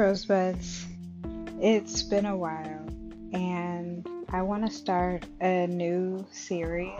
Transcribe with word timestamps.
Rosebuds. 0.00 0.86
It's 1.60 2.02
been 2.02 2.24
a 2.24 2.34
while, 2.34 2.86
and 3.34 4.08
I 4.30 4.40
want 4.40 4.64
to 4.64 4.72
start 4.72 5.26
a 5.42 5.66
new 5.66 6.24
series. 6.32 6.94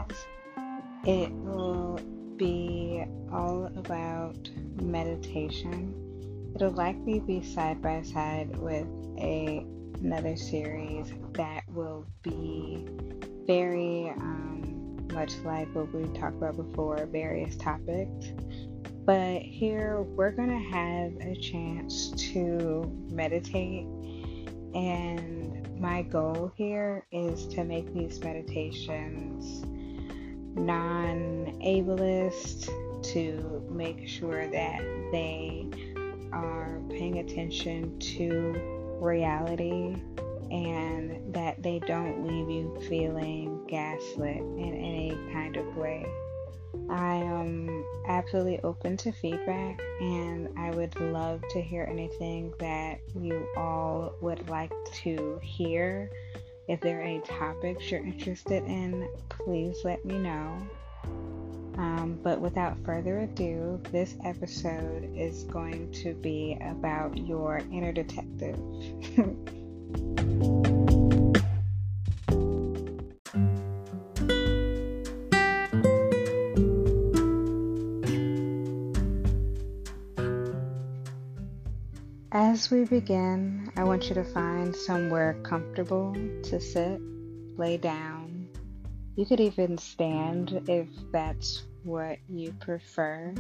It 1.07 1.33
will 1.33 1.99
be 2.37 3.03
all 3.33 3.71
about 3.75 4.37
meditation. 4.83 5.95
It'll 6.55 6.73
likely 6.73 7.21
be 7.21 7.43
side 7.43 7.81
by 7.81 8.03
side 8.03 8.55
with 8.59 8.87
a, 9.17 9.65
another 10.03 10.37
series 10.37 11.11
that 11.33 11.63
will 11.71 12.05
be 12.21 12.87
very 13.47 14.11
um, 14.11 15.09
much 15.15 15.33
like 15.43 15.75
what 15.75 15.91
we 15.95 16.05
talked 16.19 16.37
about 16.37 16.59
before, 16.59 17.07
various 17.07 17.57
topics. 17.57 18.27
But 19.11 19.43
here 19.43 20.03
we're 20.03 20.31
going 20.31 20.51
to 20.51 20.71
have 20.71 21.17
a 21.17 21.35
chance 21.35 22.11
to 22.33 22.89
meditate. 23.11 23.85
And 24.73 25.69
my 25.81 26.03
goal 26.03 26.53
here 26.55 27.05
is 27.11 27.49
to 27.49 27.65
make 27.65 27.93
these 27.93 28.21
meditations 28.21 29.65
non 30.55 31.59
ableist, 31.61 32.71
to 33.13 33.67
make 33.69 34.07
sure 34.07 34.47
that 34.47 34.81
they 35.11 35.67
are 36.33 36.81
paying 36.91 37.19
attention 37.19 37.99
to 37.99 38.63
reality 39.01 39.97
and 40.53 41.35
that 41.35 41.61
they 41.61 41.81
don't 41.81 42.25
leave 42.25 42.49
you 42.49 42.81
feeling 42.89 43.67
gaslit 43.67 44.37
in 44.37 44.73
any 44.73 45.19
kind 45.33 45.57
of 45.57 45.77
way. 45.77 46.07
I 46.89 47.17
am 47.17 47.85
absolutely 48.07 48.61
open 48.63 48.97
to 48.99 49.13
feedback 49.13 49.81
and 50.01 50.49
I 50.59 50.71
would 50.71 50.99
love 51.01 51.43
to 51.51 51.61
hear 51.61 51.85
anything 51.91 52.53
that 52.59 53.01
you 53.15 53.47
all 53.57 54.15
would 54.21 54.49
like 54.49 54.73
to 55.03 55.39
hear. 55.43 56.11
If 56.69 56.81
there 56.81 57.01
are 57.01 57.03
any 57.03 57.21
topics 57.21 57.91
you're 57.91 58.05
interested 58.05 58.65
in, 58.65 59.09
please 59.29 59.79
let 59.85 60.05
me 60.05 60.19
know. 60.19 60.57
Um, 61.77 62.19
but 62.23 62.41
without 62.41 62.77
further 62.85 63.21
ado, 63.21 63.81
this 63.91 64.17
episode 64.25 65.11
is 65.17 65.45
going 65.45 65.91
to 65.93 66.15
be 66.15 66.59
about 66.61 67.17
your 67.17 67.63
inner 67.73 67.93
detective. 67.93 68.59
As 82.33 82.71
we 82.71 82.85
begin, 82.85 83.73
I 83.77 83.83
want 83.83 84.09
you 84.09 84.15
to 84.15 84.23
find 84.23 84.75
somewhere 84.75 85.35
comfortable 85.43 86.15
to 86.45 86.61
sit, 86.61 87.01
lay 87.57 87.77
down. 87.77 88.49
You 89.17 89.27
could 89.27 89.41
even 89.41 89.77
stand 89.77 90.63
if 90.69 90.87
that's 91.11 91.65
what 91.83 92.19
you 92.29 92.53
prefer, 92.61 93.35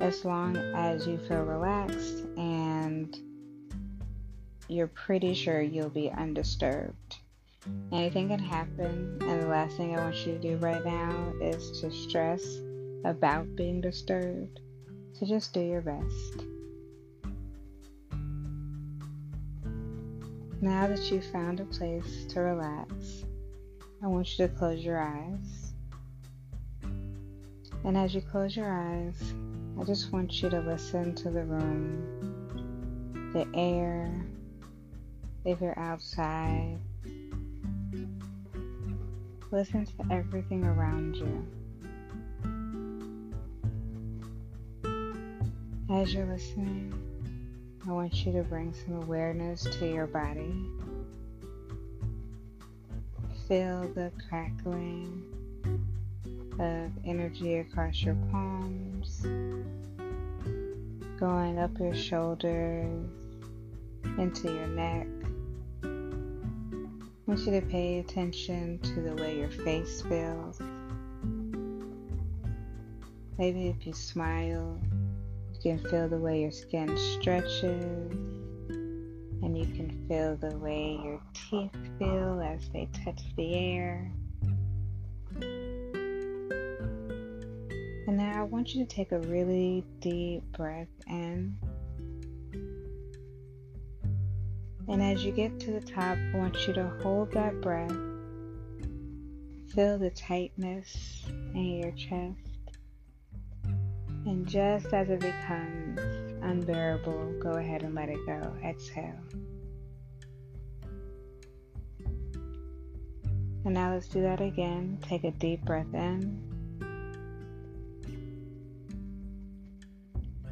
as 0.00 0.24
long 0.24 0.56
as 0.56 1.06
you 1.06 1.16
feel 1.28 1.44
relaxed 1.44 2.24
and 2.36 3.16
you're 4.66 4.88
pretty 4.88 5.32
sure 5.32 5.62
you'll 5.62 5.88
be 5.88 6.10
undisturbed. 6.10 7.18
Anything 7.92 8.30
can 8.30 8.40
happen, 8.40 9.16
and 9.20 9.42
the 9.42 9.46
last 9.46 9.76
thing 9.76 9.96
I 9.96 10.02
want 10.02 10.26
you 10.26 10.32
to 10.32 10.38
do 10.40 10.56
right 10.56 10.84
now 10.84 11.32
is 11.40 11.80
to 11.82 11.92
stress 11.92 12.44
about 13.04 13.54
being 13.54 13.80
disturbed. 13.80 14.58
So 15.12 15.24
just 15.24 15.54
do 15.54 15.60
your 15.60 15.82
best. 15.82 16.55
Now 20.62 20.86
that 20.86 21.10
you've 21.10 21.26
found 21.26 21.60
a 21.60 21.66
place 21.66 22.24
to 22.30 22.40
relax, 22.40 23.24
I 24.02 24.06
want 24.06 24.38
you 24.38 24.46
to 24.46 24.54
close 24.54 24.82
your 24.82 24.98
eyes. 24.98 25.74
And 27.84 27.96
as 27.96 28.14
you 28.14 28.22
close 28.22 28.56
your 28.56 28.72
eyes, 28.72 29.34
I 29.78 29.84
just 29.84 30.12
want 30.12 30.42
you 30.42 30.48
to 30.48 30.60
listen 30.60 31.14
to 31.16 31.30
the 31.30 31.44
room, 31.44 33.32
the 33.34 33.46
air, 33.54 34.10
if 35.44 35.60
you're 35.60 35.78
outside. 35.78 36.78
Listen 39.50 39.84
to 39.84 39.92
everything 40.10 40.64
around 40.64 41.16
you. 41.16 41.46
As 45.90 46.14
you're 46.14 46.26
listening, 46.26 47.05
I 47.88 47.92
want 47.92 48.26
you 48.26 48.32
to 48.32 48.42
bring 48.42 48.74
some 48.74 48.96
awareness 48.96 49.62
to 49.62 49.86
your 49.88 50.08
body. 50.08 50.52
Feel 53.46 53.88
the 53.94 54.10
crackling 54.28 55.22
of 56.58 56.90
energy 57.06 57.58
across 57.58 58.02
your 58.02 58.16
palms, 58.32 59.20
going 61.20 61.60
up 61.60 61.78
your 61.78 61.94
shoulders, 61.94 63.08
into 64.18 64.52
your 64.52 64.66
neck. 64.66 65.06
I 65.84 65.88
want 67.24 67.40
you 67.40 67.52
to 67.52 67.66
pay 67.66 68.00
attention 68.00 68.80
to 68.80 69.00
the 69.00 69.14
way 69.14 69.38
your 69.38 69.50
face 69.50 70.02
feels. 70.02 70.60
Maybe 73.38 73.68
if 73.68 73.86
you 73.86 73.92
smile, 73.92 74.76
can 75.66 75.78
feel 75.90 76.08
the 76.08 76.16
way 76.16 76.42
your 76.42 76.52
skin 76.52 76.96
stretches, 76.96 78.12
and 79.42 79.58
you 79.58 79.66
can 79.66 80.06
feel 80.06 80.36
the 80.36 80.56
way 80.58 80.96
your 81.02 81.20
teeth 81.34 81.72
feel 81.98 82.40
as 82.40 82.68
they 82.72 82.88
touch 83.04 83.20
the 83.36 83.52
air. 83.52 84.12
And 88.06 88.16
now 88.16 88.42
I 88.42 88.44
want 88.44 88.76
you 88.76 88.84
to 88.84 88.88
take 88.88 89.10
a 89.10 89.18
really 89.18 89.84
deep 89.98 90.44
breath 90.56 90.86
in. 91.08 91.56
And 94.86 95.02
as 95.02 95.24
you 95.24 95.32
get 95.32 95.58
to 95.60 95.72
the 95.72 95.80
top, 95.80 96.16
I 96.32 96.38
want 96.38 96.64
you 96.68 96.74
to 96.74 96.88
hold 97.02 97.32
that 97.32 97.60
breath. 97.60 97.90
Feel 99.74 99.98
the 99.98 100.10
tightness 100.10 101.24
in 101.54 101.80
your 101.82 101.90
chest. 101.90 102.45
And 104.26 104.44
just 104.44 104.92
as 104.92 105.08
it 105.08 105.20
becomes 105.20 106.00
unbearable, 106.42 107.38
go 107.38 107.52
ahead 107.52 107.82
and 107.82 107.94
let 107.94 108.08
it 108.08 108.18
go. 108.26 108.52
Exhale. 108.64 109.14
And 113.64 113.74
now 113.74 113.94
let's 113.94 114.08
do 114.08 114.22
that 114.22 114.40
again. 114.40 114.98
Take 115.02 115.22
a 115.22 115.30
deep 115.30 115.64
breath 115.64 115.94
in. 115.94 116.42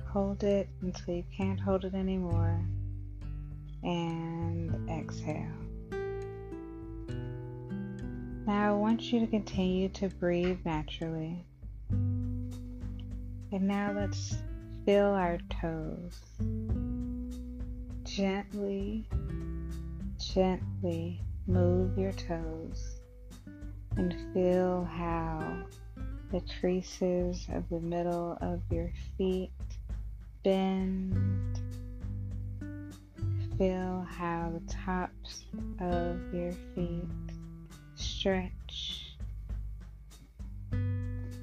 Hold 0.08 0.44
it 0.44 0.68
until 0.80 1.16
you 1.16 1.24
can't 1.36 1.58
hold 1.58 1.84
it 1.84 1.94
anymore. 1.94 2.64
And 3.82 4.88
exhale. 4.88 5.50
Now 8.46 8.68
I 8.68 8.72
want 8.76 9.12
you 9.12 9.18
to 9.18 9.26
continue 9.26 9.88
to 9.88 10.08
breathe 10.10 10.58
naturally. 10.64 11.44
And 13.54 13.68
now 13.68 13.92
let's 13.94 14.34
feel 14.84 15.06
our 15.06 15.38
toes. 15.60 16.18
Gently, 18.02 19.06
gently 20.18 21.20
move 21.46 21.96
your 21.96 22.10
toes 22.14 22.98
and 23.96 24.12
feel 24.34 24.82
how 24.92 25.66
the 26.32 26.42
creases 26.58 27.46
of 27.52 27.62
the 27.68 27.78
middle 27.78 28.36
of 28.40 28.60
your 28.72 28.90
feet 29.16 29.52
bend. 30.42 31.60
Feel 33.56 34.04
how 34.10 34.52
the 34.52 34.74
tops 34.74 35.44
of 35.78 36.34
your 36.34 36.50
feet 36.74 37.06
stretch 37.94 39.04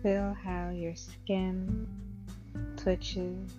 Feel 0.03 0.35
how 0.43 0.71
your 0.71 0.95
skin 0.95 1.87
twitches. 2.77 3.49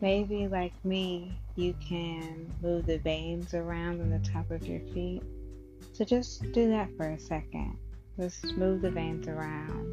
Maybe, 0.00 0.48
like 0.48 0.72
me, 0.84 1.38
you 1.56 1.74
can 1.86 2.52
move 2.62 2.86
the 2.86 2.98
veins 2.98 3.54
around 3.54 4.00
on 4.00 4.10
the 4.10 4.18
top 4.18 4.50
of 4.50 4.66
your 4.66 4.80
feet. 4.92 5.22
So 5.92 6.04
just 6.04 6.50
do 6.52 6.68
that 6.70 6.88
for 6.96 7.08
a 7.08 7.18
second. 7.18 7.78
Just 8.18 8.56
move 8.56 8.82
the 8.82 8.90
veins 8.90 9.28
around. 9.28 9.92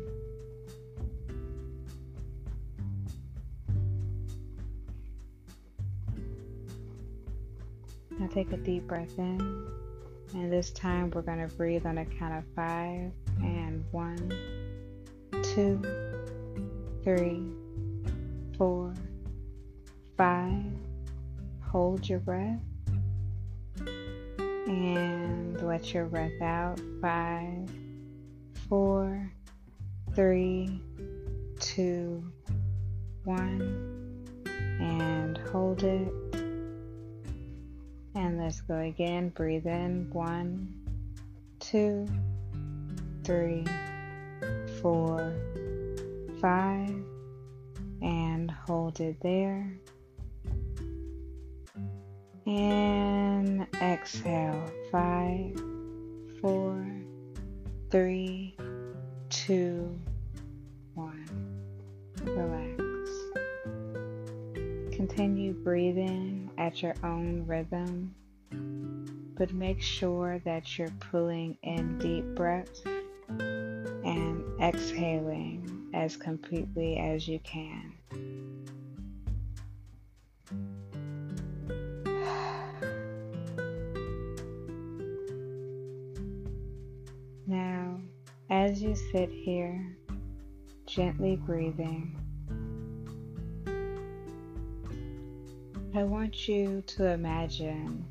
Now 8.19 8.27
take 8.27 8.51
a 8.51 8.57
deep 8.57 8.87
breath 8.87 9.17
in. 9.17 9.67
And 10.33 10.51
this 10.51 10.71
time 10.71 11.11
we're 11.11 11.21
going 11.21 11.47
to 11.47 11.55
breathe 11.55 11.85
on 11.85 11.97
a 11.97 12.05
count 12.05 12.37
of 12.37 12.43
five 12.55 13.11
and 13.41 13.83
one 13.91 14.31
two, 15.43 15.81
three, 17.03 17.43
four, 18.61 18.93
five. 20.15 20.61
hold 21.63 22.07
your 22.07 22.19
breath 22.19 22.61
and 24.67 25.59
let 25.63 25.95
your 25.95 26.05
breath 26.05 26.39
out. 26.43 26.79
Five, 27.01 27.67
four, 28.69 29.33
three, 30.13 30.79
two, 31.59 32.23
one, 33.23 34.27
and 34.79 35.39
hold 35.39 35.81
it. 35.81 36.13
And 38.13 38.37
let's 38.37 38.61
go 38.61 38.77
again. 38.77 39.29
Breathe 39.29 39.65
in. 39.65 40.07
One, 40.11 40.71
two, 41.59 42.07
three, 43.23 43.65
four, 44.83 45.33
five, 46.39 46.93
hold 48.51 48.99
it 48.99 49.17
there. 49.21 49.71
And 52.45 53.67
exhale. 53.81 54.63
Five, 54.91 55.55
four, 56.41 56.85
three, 57.89 58.55
two, 59.29 59.97
one. 60.95 61.25
Relax. 62.23 62.81
Continue 64.95 65.53
breathing 65.53 66.49
at 66.57 66.81
your 66.81 66.93
own 67.03 67.45
rhythm, 67.47 68.13
but 69.37 69.53
make 69.53 69.81
sure 69.81 70.39
that 70.45 70.77
you're 70.77 70.93
pulling 70.99 71.57
in 71.63 71.97
deep 71.97 72.25
breaths 72.35 72.83
and 73.39 74.43
exhaling 74.61 75.89
as 75.93 76.15
completely 76.15 76.97
as 76.97 77.27
you 77.27 77.39
can. 77.39 77.93
Sit 89.11 89.29
here, 89.29 89.97
gently 90.85 91.35
breathing, 91.35 92.15
I 95.93 96.03
want 96.03 96.47
you 96.47 96.81
to 96.87 97.07
imagine 97.07 98.05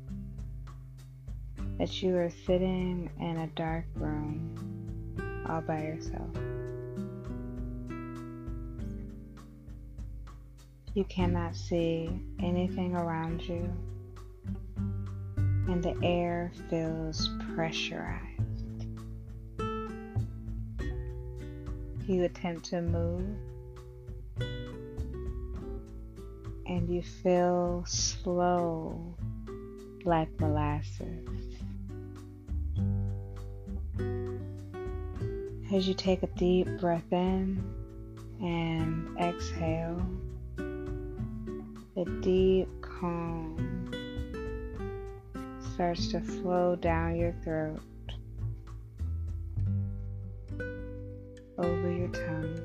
that 1.79 2.03
you 2.03 2.15
are 2.17 2.29
sitting 2.45 3.09
in 3.19 3.37
a 3.37 3.47
dark 3.55 3.85
room 3.95 5.43
all 5.49 5.61
by 5.61 5.81
yourself. 5.81 6.29
You 10.93 11.03
cannot 11.05 11.55
see 11.55 12.11
anything 12.39 12.95
around 12.95 13.41
you, 13.41 13.73
and 15.67 15.81
the 15.81 15.97
air 16.03 16.51
feels 16.69 17.27
pressurized. 17.55 18.30
You 22.07 22.23
attempt 22.25 22.65
to 22.65 22.81
move, 22.81 23.37
and 26.65 26.89
you 26.89 27.01
feel 27.01 27.83
slow 27.87 29.15
like 30.03 30.27
molasses. 30.39 31.27
As 35.73 35.87
you 35.87 35.93
take 35.93 36.23
a 36.23 36.27
deep 36.37 36.67
breath 36.79 37.11
in 37.11 37.63
and 38.41 39.17
exhale, 39.17 40.05
the 41.95 42.05
deep 42.21 42.67
calm 42.81 43.89
starts 45.73 46.07
to 46.09 46.19
flow 46.19 46.75
down 46.75 47.15
your 47.15 47.33
throat, 47.43 47.79
over 51.63 51.91
your 51.91 52.07
tongue, 52.07 52.59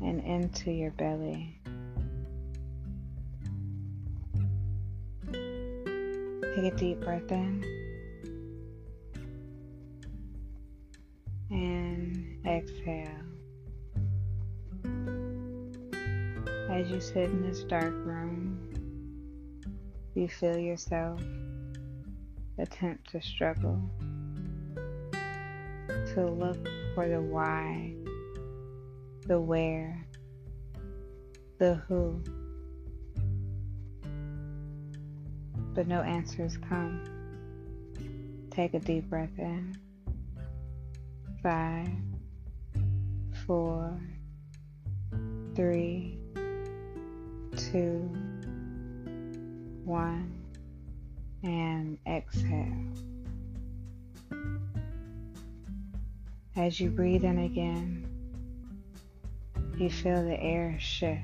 and 0.00 0.20
into 0.24 0.70
your 0.70 0.92
belly. 0.92 1.60
Take 6.54 6.72
a 6.72 6.76
deep 6.76 7.00
breath 7.00 7.30
in 7.32 7.64
and 11.50 12.46
exhale. 12.46 13.08
As 16.70 16.90
you 16.90 17.00
sit 17.00 17.30
in 17.30 17.42
this 17.42 17.64
dark 17.64 17.94
room, 18.04 18.58
you 20.14 20.28
feel 20.28 20.58
yourself 20.58 21.20
attempt 22.58 23.10
to 23.10 23.20
struggle 23.20 23.80
to 26.18 26.26
look 26.26 26.68
for 26.96 27.08
the 27.08 27.20
why, 27.20 27.94
the 29.26 29.40
where, 29.40 30.04
the 31.58 31.76
who. 31.86 32.20
but 35.78 35.86
no 35.86 36.02
answers 36.02 36.56
come. 36.68 37.04
Take 38.50 38.74
a 38.74 38.80
deep 38.80 39.08
breath 39.08 39.38
in. 39.38 39.76
Five, 41.40 41.86
four, 43.46 43.96
three, 45.54 46.18
two, 47.56 48.10
one, 49.84 50.32
and 51.44 51.96
exhale. 52.08 53.07
As 56.58 56.80
you 56.80 56.90
breathe 56.90 57.22
in 57.22 57.38
again, 57.38 58.04
you 59.76 59.88
feel 59.88 60.24
the 60.24 60.36
air 60.40 60.76
shift 60.80 61.22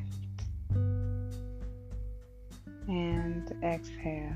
and 2.86 3.52
exhale. 3.64 4.30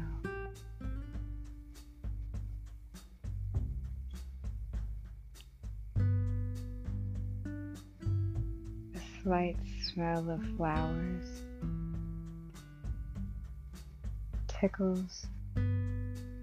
A 8.96 9.22
slight 9.22 9.56
smell 9.80 10.28
of 10.28 10.42
flowers 10.56 11.44
tickles 14.48 15.28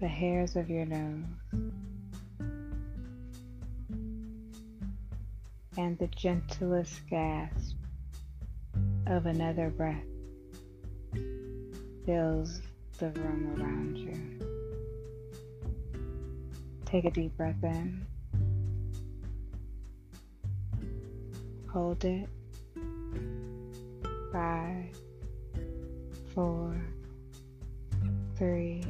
the 0.00 0.08
hairs 0.08 0.56
of 0.56 0.70
your 0.70 0.86
nose. 0.86 1.24
And 5.78 5.98
the 5.98 6.06
gentlest 6.08 7.06
gasp 7.10 7.76
of 9.06 9.26
another 9.26 9.68
breath 9.70 10.02
fills 12.06 12.62
the 12.98 13.10
room 13.10 13.60
around 13.60 13.98
you. 13.98 14.36
Take 16.86 17.04
a 17.04 17.10
deep 17.10 17.36
breath 17.36 17.62
in. 17.62 18.06
Hold 21.70 22.04
it. 22.04 22.28
Five, 24.32 24.86
four, 26.34 26.74
three, 28.36 28.82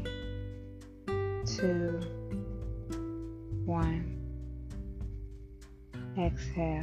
two, 1.47 2.00
one. 3.64 4.16
Exhale. 6.19 6.83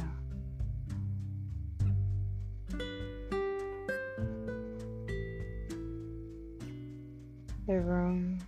The 7.66 7.80
room 7.80 8.38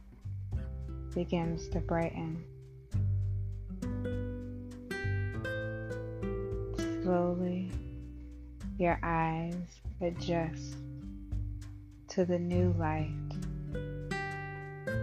begins 1.13 1.67
to 1.69 1.81
brighten. 1.81 2.45
Slowly, 7.03 7.73
your 8.79 9.01
eyes 9.03 9.81
adjust 10.01 10.77
to 12.09 12.25
the 12.25 12.39
new 12.39 12.73
light 12.79 13.11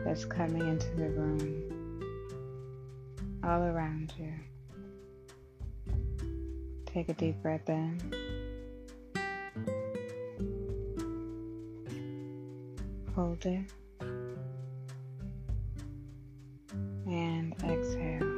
that's 0.05 0.23
coming 0.23 0.65
into 0.65 0.87
the 0.95 1.09
room 1.09 1.71
all 3.43 3.63
around 3.63 4.13
you. 4.17 4.31
Take 6.93 7.09
a 7.09 7.13
deep 7.13 7.41
breath 7.41 7.67
in. 7.69 7.99
Hold 13.15 13.45
it. 13.45 13.65
and 17.13 17.53
exhale. 17.63 18.29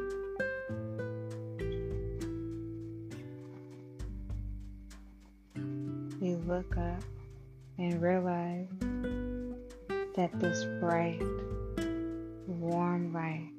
You 6.22 6.42
look 6.48 6.78
up 6.78 7.04
and 7.78 8.02
realize 8.02 8.68
that 10.16 10.32
this 10.40 10.66
bright, 10.80 11.22
warm 12.48 13.14
light 13.14 13.52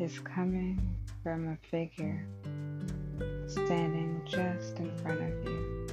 is 0.00 0.18
coming 0.20 0.80
from 1.22 1.48
a 1.48 1.56
figure 1.68 2.24
standing 3.52 4.20
just 4.24 4.78
in 4.78 4.90
front 4.98 5.20
of 5.20 5.44
you. 5.44 5.86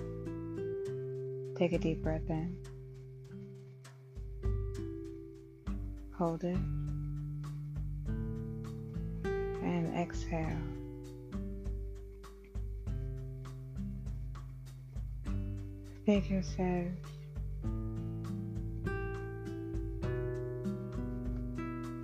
Take 1.57 1.73
a 1.73 1.77
deep 1.77 2.01
breath 2.01 2.29
in. 2.29 2.55
Hold 6.17 6.45
it. 6.45 6.57
And 9.25 9.93
exhale. 9.97 10.57
Figure 16.05 16.41
says, 16.41 16.87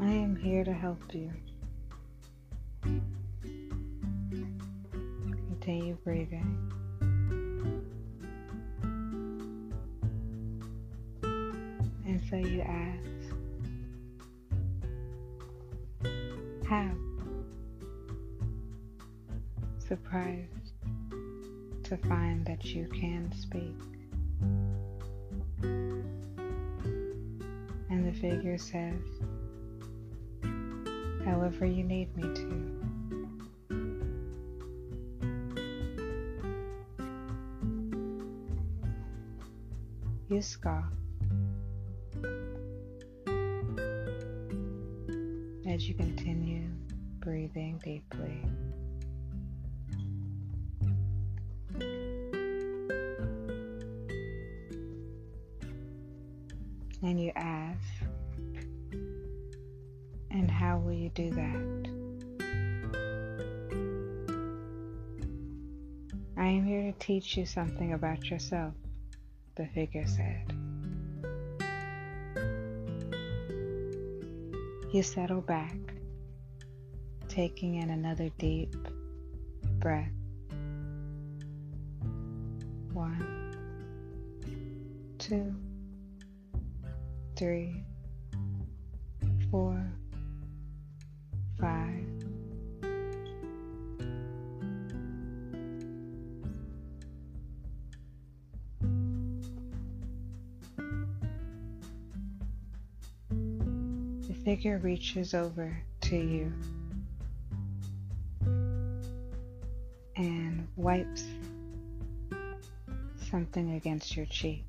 I 0.02 0.12
am 0.12 0.36
here 0.36 0.66
to 0.66 0.74
help 0.74 1.02
you. 1.14 1.32
Continue 5.86 5.98
breathing. 6.04 6.72
And 12.08 12.20
so 12.28 12.38
you 12.38 12.62
ask, 12.62 13.04
How? 16.68 16.90
Surprised 19.78 20.72
to 21.84 21.98
find 21.98 22.44
that 22.46 22.66
you 22.66 22.88
can 22.88 23.32
speak. 23.38 23.78
And 27.92 28.08
the 28.08 28.14
figure 28.20 28.58
says, 28.58 28.96
However, 31.24 31.68
you 31.68 31.84
need 31.84 32.18
me 32.18 32.24
to. 32.24 32.75
You 40.36 40.42
scoff 40.42 40.84
as 45.66 45.88
you 45.88 45.94
continue 45.94 46.68
breathing 47.22 47.80
deeply. 47.82 48.44
And 57.02 57.18
you 57.18 57.32
ask, 57.38 57.80
and 60.32 60.52
how 60.52 60.80
will 60.80 60.92
you 60.92 61.12
do 61.12 61.30
that? 61.30 61.90
I 66.36 66.48
am 66.48 66.66
here 66.66 66.92
to 66.92 67.00
teach 67.00 67.38
you 67.38 67.46
something 67.46 67.94
about 67.94 68.30
yourself 68.30 68.74
the 69.56 69.66
figure 69.68 70.06
said. 70.06 70.54
You 74.92 75.04
settle 75.04 75.42
back, 75.42 75.78
taking 77.28 77.76
in 77.76 77.90
another 77.90 78.30
deep 78.38 78.76
breath. 79.80 80.12
One, 82.94 83.26
two, 85.20 85.54
three, 87.36 87.84
four, 89.52 89.86
figure 104.56 104.78
reaches 104.78 105.34
over 105.34 105.78
to 106.00 106.16
you 106.16 106.50
and 110.16 110.66
wipes 110.78 111.26
something 113.30 113.74
against 113.74 114.16
your 114.16 114.26
cheek. 114.28 114.64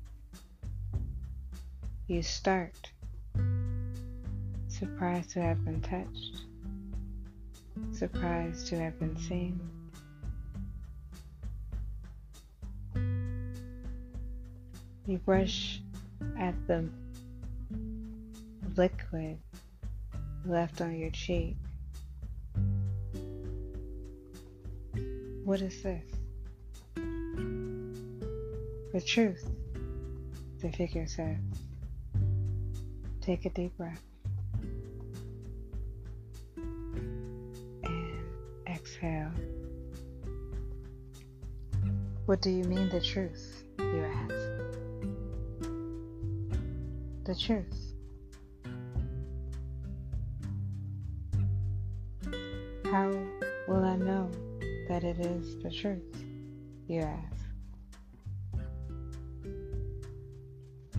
You 2.07 2.21
start, 2.21 2.91
surprised 4.67 5.29
to 5.29 5.41
have 5.41 5.63
been 5.63 5.79
touched, 5.79 6.41
surprised 7.93 8.67
to 8.67 8.77
have 8.77 8.99
been 8.99 9.15
seen. 9.15 9.57
You 15.05 15.17
brush 15.19 15.81
at 16.37 16.55
the 16.67 16.89
liquid 18.75 19.39
left 20.49 20.81
on 20.81 20.95
your 20.95 21.11
cheek. 21.11 21.55
What 25.43 25.61
is 25.61 25.81
this? 25.81 26.03
The 28.93 29.01
truth, 29.05 29.49
the 30.59 30.71
figure 30.71 31.07
says. 31.07 31.37
Take 33.21 33.45
a 33.45 33.49
deep 33.49 33.77
breath. 33.77 34.01
And 37.83 38.19
exhale. 38.67 39.31
What 42.25 42.41
do 42.41 42.49
you 42.49 42.63
mean, 42.63 42.89
the 42.89 42.99
truth? 43.01 43.63
You 43.79 44.03
ask. 44.03 44.35
The 47.25 47.35
truth. 47.35 47.86
The 55.55 55.71
truth? 55.71 56.03
You 56.87 57.01
ask. 57.01 57.43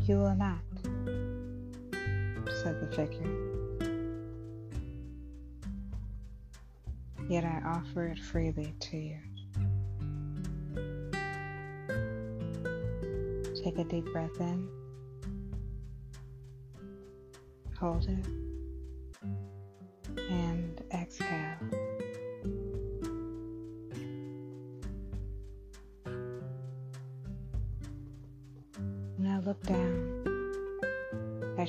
You 0.06 0.16
will 0.16 0.34
not, 0.34 0.60
said 2.62 2.80
the 2.80 2.88
figure. 2.94 3.48
Yet 7.28 7.44
I 7.44 7.60
offer 7.66 8.06
it 8.06 8.18
freely 8.18 8.74
to 8.80 8.96
you. 8.96 9.18
Take 13.62 13.78
a 13.78 13.84
deep 13.84 14.06
breath 14.12 14.40
in. 14.40 14.68
Hold 17.78 18.08
it. 18.08 18.26
And 20.30 20.82
exhale. 20.92 21.47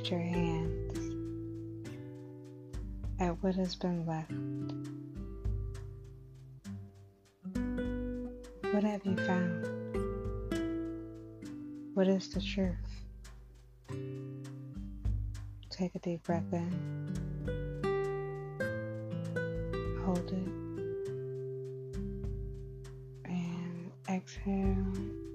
Your 0.10 0.20
hands, 0.20 0.98
at 3.20 3.32
what 3.44 3.54
has 3.56 3.76
been 3.76 4.06
left. 4.08 4.32
What 8.74 8.84
have 8.84 9.06
you 9.06 9.16
found? 9.18 9.68
What 11.94 12.08
is 12.08 12.30
the 12.30 12.42
truth? 12.42 12.76
Take 15.70 15.94
a 15.96 16.00
deep 16.00 16.24
breath 16.24 16.52
in. 16.54 16.72
Hold 20.06 20.32
it. 20.32 20.50
And 23.26 23.92
exhale. 24.10 25.29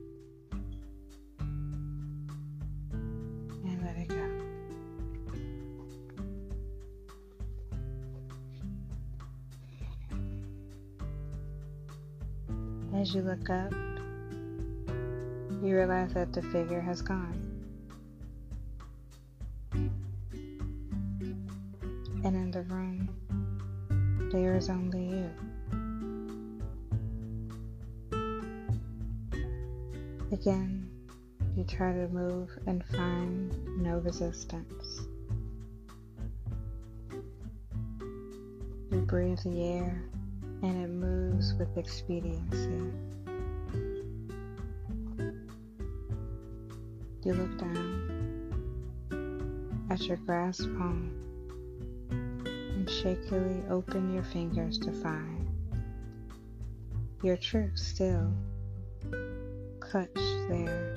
As 13.04 13.14
you 13.14 13.20
look 13.20 13.50
up, 13.50 13.70
you 15.62 15.76
realize 15.76 16.14
that 16.14 16.32
the 16.32 16.40
figure 16.40 16.80
has 16.80 17.02
gone. 17.02 17.38
And 22.24 22.34
in 22.34 22.50
the 22.50 22.62
room, 22.62 23.10
there 24.32 24.56
is 24.56 24.70
only 24.70 25.04
you. 25.04 25.30
Again, 30.32 30.88
You 31.56 31.64
try 31.64 31.92
to 31.92 32.08
move 32.08 32.50
and 32.66 32.82
find 32.86 33.82
no 33.82 33.98
resistance. 33.98 35.02
You 38.90 39.04
breathe 39.06 39.40
the 39.44 39.62
air 39.62 40.02
and 40.64 40.82
it 40.82 40.88
moves 40.88 41.52
with 41.58 41.76
expediency. 41.76 42.90
You 47.22 47.34
look 47.34 47.58
down 47.58 48.48
at 49.90 50.00
your 50.06 50.16
grass 50.16 50.58
palm 50.58 51.12
and 52.40 52.88
shakily 52.88 53.62
open 53.68 54.14
your 54.14 54.24
fingers 54.24 54.78
to 54.78 54.92
find 54.92 55.46
your 57.22 57.36
truth 57.36 57.78
still 57.78 58.32
clutched 59.80 60.48
there 60.48 60.96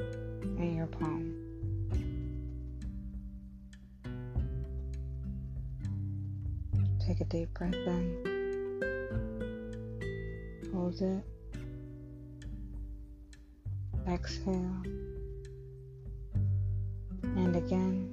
in 0.58 0.76
your 0.78 0.88
palm. 0.88 1.34
Take 7.06 7.20
a 7.20 7.26
deep 7.26 7.54
breath 7.54 7.74
in. 7.74 8.37
Hold 11.00 11.12
it. 11.12 11.60
Exhale. 14.08 14.84
And 17.24 17.56
again, 17.56 18.10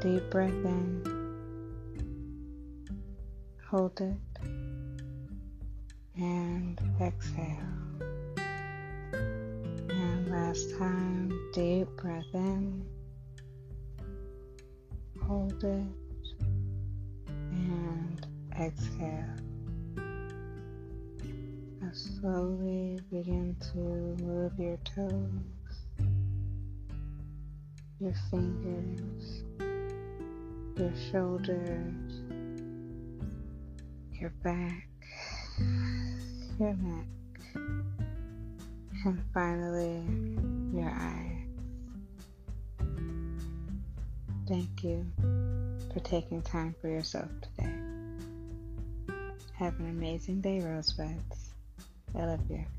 deep 0.00 0.30
breath 0.30 0.50
in. 0.50 1.02
Hold 3.68 4.00
it. 4.00 4.16
And 6.16 6.80
exhale. 7.00 7.56
And 9.90 10.30
last 10.30 10.76
time, 10.78 11.32
deep 11.52 11.88
breath 11.96 12.24
in. 12.34 12.84
Hold 15.26 15.64
it. 15.64 15.86
And 17.50 18.26
exhale. 18.60 19.41
Slowly 21.92 22.98
begin 23.10 23.54
to 23.72 23.78
move 24.24 24.52
your 24.58 24.78
toes 24.78 25.28
your 28.02 28.14
fingers, 28.32 29.44
your 30.76 30.92
shoulders, 31.12 32.20
your 34.12 34.30
back, 34.42 34.88
your 36.58 36.74
neck, 36.74 37.06
and 39.04 39.22
finally 39.32 40.02
your 40.74 40.90
eyes. 40.90 41.46
Thank 44.48 44.82
you 44.82 45.06
for 45.92 46.00
taking 46.00 46.42
time 46.42 46.74
for 46.80 46.88
yourself 46.88 47.28
today. 47.40 47.72
Have 49.54 49.78
an 49.78 49.90
amazing 49.90 50.40
day, 50.40 50.58
Rosebuds. 50.58 51.41
I 52.16 52.26
love 52.26 52.40
you. 52.48 52.71